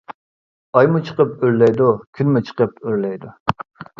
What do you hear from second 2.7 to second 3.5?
ئۆرلەيدۇ.